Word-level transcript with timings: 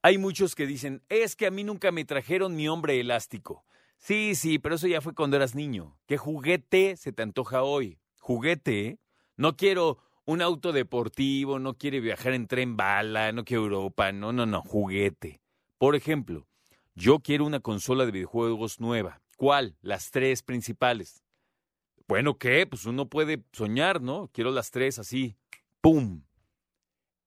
hay 0.02 0.18
muchos 0.18 0.56
que 0.56 0.66
dicen, 0.66 1.04
es 1.08 1.36
que 1.36 1.46
a 1.46 1.52
mí 1.52 1.62
nunca 1.62 1.92
me 1.92 2.04
trajeron 2.04 2.56
mi 2.56 2.66
hombre 2.66 2.98
elástico. 2.98 3.64
Sí, 3.98 4.34
sí, 4.34 4.58
pero 4.58 4.74
eso 4.74 4.88
ya 4.88 5.00
fue 5.00 5.14
cuando 5.14 5.36
eras 5.36 5.54
niño. 5.54 5.96
¿Qué 6.06 6.18
juguete 6.18 6.96
se 6.96 7.12
te 7.12 7.22
antoja 7.22 7.62
hoy? 7.62 8.00
Juguete, 8.18 8.86
¿eh? 8.88 8.98
No 9.36 9.56
quiero 9.56 9.98
un 10.24 10.42
auto 10.42 10.72
deportivo, 10.72 11.60
no 11.60 11.78
quiere 11.78 12.00
viajar 12.00 12.32
en 12.32 12.48
tren 12.48 12.76
bala, 12.76 13.30
no 13.30 13.44
quiero 13.44 13.62
Europa, 13.62 14.10
no, 14.10 14.32
no, 14.32 14.44
no, 14.44 14.60
juguete. 14.60 15.40
Por 15.78 15.94
ejemplo, 15.94 16.46
yo 16.94 17.20
quiero 17.20 17.44
una 17.44 17.60
consola 17.60 18.06
de 18.06 18.12
videojuegos 18.12 18.80
nueva. 18.80 19.20
¿Cuál? 19.36 19.76
Las 19.82 20.10
tres 20.10 20.42
principales. 20.42 21.22
Bueno, 22.08 22.38
¿qué? 22.38 22.66
Pues 22.66 22.86
uno 22.86 23.08
puede 23.08 23.44
soñar, 23.52 24.00
¿no? 24.00 24.28
Quiero 24.32 24.50
las 24.50 24.70
tres 24.70 24.98
así. 24.98 25.36
¡Pum! 25.82 26.22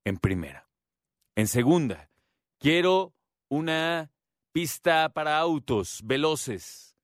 En 0.03 0.17
primera. 0.17 0.67
En 1.35 1.47
segunda, 1.47 2.09
quiero 2.57 3.13
una 3.49 4.11
pista 4.51 5.09
para 5.09 5.37
autos 5.37 6.01
veloces. 6.03 6.97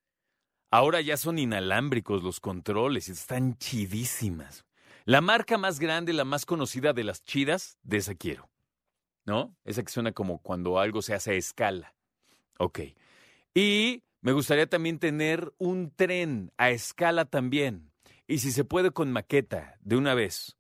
Ahora 0.72 1.02
ya 1.02 1.18
son 1.18 1.38
inalámbricos 1.38 2.24
los 2.24 2.40
controles 2.40 3.08
están 3.08 3.58
chidísimas. 3.58 4.66
La 5.06 5.22
marca 5.22 5.58
más 5.58 5.80
grande, 5.80 6.14
la 6.14 6.26
más 6.26 6.46
conocida 6.46 6.92
de 6.94 7.04
las 7.04 7.22
chidas, 7.24 7.78
de 7.84 7.98
esa 7.98 8.16
quiero. 8.16 8.50
¿No? 9.26 9.56
Esa 9.66 9.84
que 9.84 9.92
suena 9.92 10.12
como 10.12 10.40
cuando 10.40 10.80
algo 10.80 11.02
se 11.02 11.14
hace 11.14 11.32
a 11.32 11.36
escala. 11.36 11.96
Ok. 12.60 12.80
Y 13.54 14.04
me 14.22 14.32
gustaría 14.32 14.68
también 14.68 15.00
tener 15.00 15.54
un 15.58 15.92
tren 15.96 16.52
a 16.58 16.70
escala 16.70 17.26
también. 17.26 17.92
Y 18.28 18.40
si 18.40 18.52
se 18.52 18.64
puede 18.64 18.92
con 18.92 19.12
maqueta, 19.12 19.78
de 19.82 19.98
una 19.98 20.14
vez. 20.14 20.58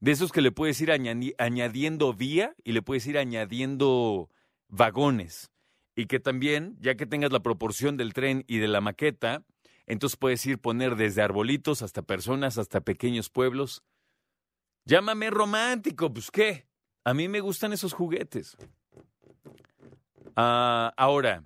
De 0.00 0.10
esos 0.10 0.32
que 0.32 0.40
le 0.40 0.52
puedes 0.52 0.80
ir 0.80 0.90
añadi- 0.90 1.34
añadiendo 1.38 2.12
vía 2.12 2.54
y 2.64 2.72
le 2.72 2.82
puedes 2.82 3.06
ir 3.06 3.18
añadiendo 3.18 4.28
vagones. 4.68 5.50
Y 5.96 6.06
que 6.06 6.20
también, 6.20 6.76
ya 6.80 6.96
que 6.96 7.06
tengas 7.06 7.32
la 7.32 7.40
proporción 7.40 7.96
del 7.96 8.12
tren 8.12 8.44
y 8.48 8.58
de 8.58 8.68
la 8.68 8.80
maqueta, 8.80 9.44
entonces 9.86 10.16
puedes 10.16 10.44
ir 10.46 10.58
poner 10.58 10.96
desde 10.96 11.22
arbolitos 11.22 11.82
hasta 11.82 12.02
personas, 12.02 12.58
hasta 12.58 12.80
pequeños 12.80 13.30
pueblos. 13.30 13.82
Llámame 14.84 15.30
romántico, 15.30 16.12
pues 16.12 16.30
qué. 16.30 16.66
A 17.04 17.14
mí 17.14 17.28
me 17.28 17.40
gustan 17.40 17.72
esos 17.72 17.92
juguetes. 17.92 18.56
Ah, 20.36 20.92
ahora, 20.96 21.44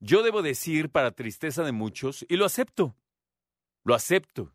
yo 0.00 0.22
debo 0.22 0.42
decir, 0.42 0.90
para 0.90 1.12
tristeza 1.12 1.62
de 1.62 1.72
muchos, 1.72 2.24
y 2.28 2.36
lo 2.36 2.44
acepto, 2.44 2.96
lo 3.84 3.94
acepto. 3.94 4.52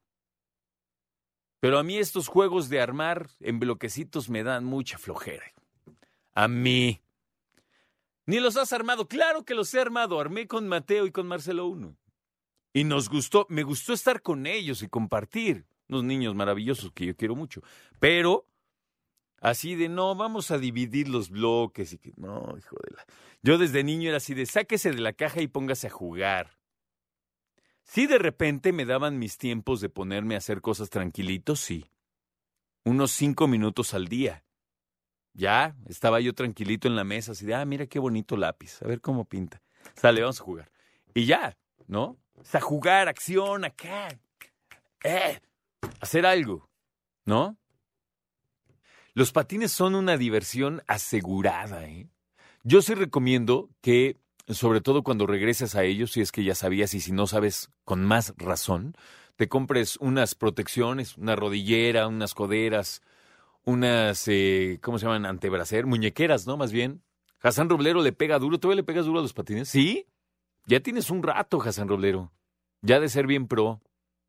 Pero 1.59 1.79
a 1.79 1.84
mí 1.84 1.97
estos 1.97 2.28
juegos 2.28 2.69
de 2.69 2.81
armar 2.81 3.29
en 3.40 3.59
bloquecitos 3.59 4.29
me 4.29 4.44
dan 4.44 4.66
mucha 4.66 4.97
flojera. 4.97 5.45
A 6.34 6.47
mí. 6.47 7.01
Ni 8.25 8.40
los 8.40 8.57
has 8.57 8.74
armado. 8.74 9.07
Claro 9.07 9.45
que 9.45 9.56
los 9.56 9.74
he 9.74 9.79
armado. 9.79 10.19
Armé 10.19 10.47
con 10.47 10.68
Mateo 10.68 11.06
y 11.06 11.12
con 11.12 11.28
Marcelo 11.28 11.66
uno. 11.68 11.97
Y 12.74 12.84
nos 12.84 13.09
gustó, 13.09 13.47
me 13.50 13.63
gustó 13.63 13.94
estar 13.94 14.22
con 14.22 14.45
ellos 14.45 14.84
y 14.84 14.90
compartir. 14.90 15.66
Unos 15.88 16.03
niños 16.03 16.35
maravillosos 16.35 16.91
que 16.91 17.06
yo 17.06 17.16
quiero 17.16 17.35
mucho. 17.35 17.62
Pero, 18.00 18.47
así 19.40 19.75
de, 19.75 19.90
no, 19.90 20.16
vamos 20.16 20.51
a 20.51 20.57
dividir 20.57 21.07
los 21.07 21.29
bloques 21.29 21.94
y 21.94 21.97
que, 21.97 22.13
no, 22.18 22.56
hijo 22.57 22.75
de 22.84 22.96
la... 22.96 23.06
Yo 23.44 23.57
desde 23.57 23.84
niño 23.84 24.09
era 24.09 24.18
así 24.18 24.34
de, 24.34 24.45
sáquese 24.45 24.91
de 24.91 25.01
la 25.01 25.13
caja 25.13 25.41
y 25.41 25.47
póngase 25.47 25.88
a 25.88 25.91
jugar. 25.91 26.57
Sí, 27.84 28.07
de 28.07 28.18
repente 28.18 28.74
me 28.74 28.85
daban 28.85 29.19
mis 29.19 29.38
tiempos 29.38 29.79
de 29.79 29.90
ponerme 29.90 30.34
a 30.35 30.40
hacer 30.40 30.62
cosas 30.62 30.90
tranquilitos, 30.90 31.59
sí. 31.59 31.85
Unos 32.84 33.12
cinco 33.12 33.47
minutos 33.47 33.94
al 33.94 34.07
día. 34.07 34.44
Ya, 35.34 35.75
estaba 35.88 36.19
yo 36.19 36.34
tranquilito 36.34 36.88
en 36.88 36.95
la 36.95 37.03
mesa, 37.03 37.34
así 37.34 37.45
de, 37.45 37.53
ah, 37.53 37.66
mira 37.66 37.85
qué 37.88 38.00
bonito 38.00 38.38
lápiz, 38.38 38.81
a 38.81 38.88
ver 38.88 39.01
cómo 39.01 39.25
pinta. 39.25 39.62
Sale, 39.95 40.22
vamos 40.22 40.40
a 40.40 40.44
jugar. 40.44 40.72
Y 41.13 41.25
ya, 41.25 41.57
¿no? 41.88 42.18
O 42.35 42.44
sea, 42.44 42.62
jugar, 42.62 43.07
acción, 43.07 43.66
acá. 43.66 44.07
Eh, 45.03 45.40
hacer 46.00 46.25
algo, 46.25 46.69
¿no? 47.25 47.57
Los 49.13 49.31
patines 49.31 49.72
son 49.72 49.96
una 49.96 50.18
diversión 50.18 50.81
asegurada, 50.88 51.85
¿eh? 51.85 52.09
Yo 52.63 52.81
sí 52.81 52.96
recomiendo 52.96 53.69
que, 53.81 54.18
sobre 54.47 54.81
todo 54.81 55.03
cuando 55.03 55.28
regreses 55.28 55.75
a 55.75 55.84
ellos, 55.84 56.12
si 56.12 56.22
es 56.22 56.31
que 56.31 56.44
ya 56.44 56.56
sabías 56.56 56.94
y 56.95 57.00
si 57.00 57.12
no 57.12 57.28
sabes 57.28 57.69
con 57.84 58.03
más 58.03 58.34
razón, 58.38 58.95
te 59.35 59.47
compres 59.47 59.97
unas 59.97 60.35
protecciones, 60.35 61.18
una 61.18 61.35
rodillera, 61.35 62.07
unas 62.07 62.34
coderas, 62.34 63.01
unas, 63.63 64.28
eh, 64.28 64.79
¿cómo 64.81 64.97
se 64.97 65.06
llaman? 65.06 65.25
Antebracer, 65.25 65.85
muñequeras, 65.85 66.47
¿no? 66.47 66.57
Más 66.57 66.72
bien. 66.72 67.01
Hassan 67.41 67.69
Roblero 67.69 68.01
le 68.01 68.13
pega 68.13 68.40
duro. 68.40 68.59
¿Tú 68.59 68.72
le 68.72 68.84
pegas 68.84 69.06
duro 69.06 69.19
a 69.19 69.22
los 69.22 69.34
patines? 69.34 69.69
¿Sí? 69.69 70.07
Ya 70.66 70.79
tienes 70.79 71.09
un 71.09 71.22
rato, 71.22 71.62
Hassan 71.62 71.88
Roblero. 71.88 72.31
Ya 72.81 73.00
de 73.00 73.09
ser 73.09 73.28
bien 73.28 73.47
pro. 73.47 73.81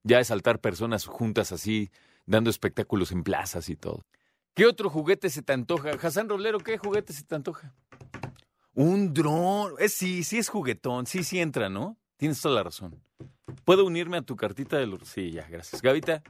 Ya 0.06 0.18
de 0.18 0.24
saltar 0.24 0.60
personas 0.60 1.04
juntas 1.04 1.50
así, 1.50 1.90
dando 2.26 2.48
espectáculos 2.48 3.10
en 3.10 3.24
plazas 3.24 3.68
y 3.68 3.74
todo. 3.74 4.06
¿Qué 4.54 4.64
otro 4.64 4.88
juguete 4.88 5.30
se 5.30 5.42
te 5.42 5.52
antoja? 5.52 5.90
Hassan 6.00 6.28
Roblero, 6.28 6.60
¿qué 6.60 6.78
juguete 6.78 7.12
se 7.12 7.24
te 7.24 7.34
antoja? 7.34 7.74
Un 8.72 9.12
dron. 9.12 9.72
Eh, 9.80 9.88
sí, 9.88 10.22
sí 10.22 10.38
es 10.38 10.48
juguetón. 10.48 11.06
Sí, 11.06 11.24
sí 11.24 11.40
entra, 11.40 11.68
¿no? 11.68 11.96
Tienes 12.18 12.40
toda 12.40 12.54
la 12.54 12.62
razón. 12.62 13.02
¿Puedo 13.64 13.84
unirme 13.84 14.18
a 14.18 14.22
tu 14.22 14.36
cartita 14.36 14.76
de 14.76 14.86
los... 14.86 15.08
Sí, 15.08 15.32
ya, 15.32 15.48
gracias. 15.48 15.82
Gavita, 15.82 16.22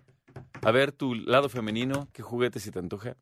a 0.62 0.70
ver 0.70 0.92
tu 0.92 1.14
lado 1.14 1.50
femenino. 1.50 2.08
¿Qué 2.14 2.22
juguete 2.22 2.60
se 2.60 2.72
te 2.72 2.78
antoja? 2.78 3.18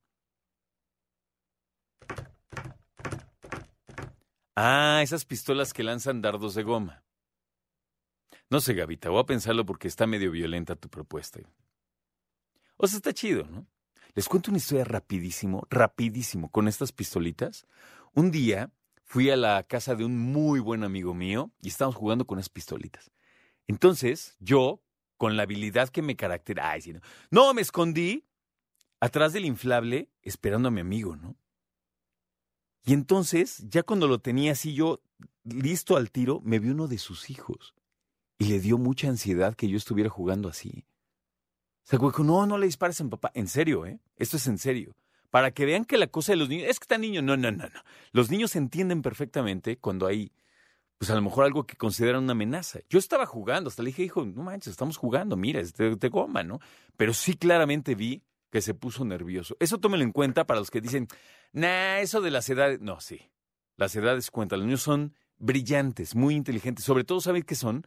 Ah, 4.55 5.01
esas 5.03 5.25
pistolas 5.25 5.73
que 5.73 5.83
lanzan 5.83 6.23
dardos 6.23 6.55
de 6.55 6.63
goma. 6.63 7.04
No 8.51 8.61
sé, 8.61 8.75
Gavita, 8.75 9.09
voy 9.11 9.21
a 9.21 9.27
pensarlo 9.27 9.65
porque 9.65 9.89
está 9.89 10.07
medio 10.07 10.31
violenta 10.31 10.77
tu 10.77 10.89
propuesta. 10.89 11.41
O 12.77 12.87
sea, 12.87 12.99
está 12.99 13.13
chido, 13.13 13.45
¿no? 13.45 13.67
Les 14.15 14.29
cuento 14.29 14.51
una 14.51 14.59
historia 14.59 14.85
rapidísimo, 14.85 15.67
rapidísimo, 15.71 16.51
con 16.51 16.69
estas 16.69 16.93
pistolitas. 16.93 17.67
Un 18.15 18.31
día 18.31 18.71
fui 19.03 19.31
a 19.31 19.37
la 19.37 19.63
casa 19.65 19.97
de 19.97 20.05
un 20.05 20.19
muy 20.19 20.61
buen 20.61 20.85
amigo 20.85 21.15
mío 21.15 21.53
y 21.61 21.69
estábamos 21.69 21.97
jugando 21.97 22.27
con 22.27 22.39
esas 22.39 22.51
pistolitas. 22.51 23.11
Entonces, 23.67 24.37
yo, 24.39 24.83
con 25.17 25.37
la 25.37 25.45
habilidad 25.45 25.89
que 25.89 26.03
me 26.03 26.17
caracteriza, 26.17 26.71
ay, 26.71 26.83
sí, 26.83 26.93
no. 26.93 27.01
no, 27.31 27.55
me 27.55 27.63
escondí 27.63 28.25
atrás 29.01 29.33
del 29.33 29.47
inflable 29.47 30.11
esperando 30.23 30.69
a 30.69 30.71
mi 30.71 30.81
amigo, 30.81 31.17
¿no? 31.17 31.37
Y 32.85 32.93
entonces, 32.93 33.65
ya 33.69 33.83
cuando 33.83 34.07
lo 34.07 34.21
tenía 34.21 34.53
así 34.53 34.75
yo 34.75 35.03
listo 35.43 35.97
al 35.97 36.11
tiro, 36.11 36.41
me 36.45 36.59
vio 36.59 36.73
uno 36.73 36.87
de 36.87 36.99
sus 36.99 37.31
hijos 37.31 37.75
y 38.39 38.47
le 38.47 38.61
dio 38.61 38.79
mucha 38.79 39.09
ansiedad 39.09 39.55
que 39.55 39.69
yo 39.69 39.77
estuviera 39.77 40.11
jugando 40.11 40.49
así. 40.49 40.85
O 41.85 41.87
sea, 41.87 41.99
dijo, 41.99 42.25
no, 42.25 42.47
no 42.47 42.59
le 42.59 42.67
dispares 42.67 43.01
a 43.01 43.05
mi 43.05 43.11
papá. 43.11 43.31
En 43.35 43.47
serio, 43.47 43.87
¿eh? 43.87 44.01
Esto 44.17 44.37
es 44.37 44.47
en 44.47 44.59
serio. 44.59 44.97
Para 45.31 45.51
que 45.51 45.67
vean 45.67 45.85
que 45.85 45.99
la 45.99 46.07
cosa 46.07 46.33
de 46.33 46.37
los 46.37 46.49
niños, 46.49 46.69
es 46.69 46.79
que 46.79 46.85
está 46.85 46.99
niño. 46.99 47.21
No, 47.21 47.37
no, 47.37 47.51
no, 47.51 47.65
no. 47.65 47.81
Los 48.13 48.31
niños 48.31 48.57
entienden 48.57 49.03
perfectamente 49.03 49.77
cuando 49.77 50.07
hay 50.07 50.33
pues 50.99 51.11
a 51.11 51.15
lo 51.17 51.23
mejor 51.23 51.45
algo 51.45 51.67
que 51.67 51.77
consideran 51.77 52.23
una 52.23 52.33
amenaza. 52.33 52.81
Yo 52.89 52.99
estaba 52.99 53.27
jugando, 53.27 53.69
hasta 53.69 53.83
le 53.83 53.89
dije, 53.89 54.05
hijo, 54.05 54.25
no 54.25 54.43
manches, 54.43 54.71
estamos 54.71 54.97
jugando, 54.97 55.37
mira, 55.37 55.61
de 55.63 56.09
goma, 56.09 56.43
¿no? 56.43 56.61
Pero 56.97 57.13
sí 57.13 57.35
claramente 57.35 57.95
vi 57.95 58.23
que 58.51 58.63
se 58.63 58.75
puso 58.75 59.05
nervioso. 59.05 59.57
Eso 59.59 59.79
tómelo 59.79 60.05
en 60.05 60.13
cuenta 60.13 60.47
para 60.47 60.61
los 60.61 60.71
que 60.71 60.81
dicen, 60.81 61.09
nah, 61.53 61.99
eso 61.99 62.21
de 62.21 62.31
las 62.31 62.49
edades. 62.49 62.81
No, 62.81 63.01
sí. 63.01 63.21
Las 63.77 63.97
edades 63.97 64.31
cuentan. 64.31 64.61
Los 64.61 64.67
niños 64.67 64.83
son 64.83 65.15
brillantes, 65.39 66.15
muy 66.15 66.37
inteligentes. 66.37 66.85
Sobre 66.85 67.05
todo, 67.05 67.21
¿saben 67.21 67.43
que 67.43 67.57
son? 67.57 67.87